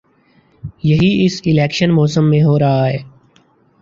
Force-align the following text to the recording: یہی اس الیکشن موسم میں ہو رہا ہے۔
یہی 0.83 1.11
اس 1.25 1.41
الیکشن 1.45 1.89
موسم 1.91 2.29
میں 2.29 2.41
ہو 2.43 2.57
رہا 2.59 2.85
ہے۔ 2.87 2.97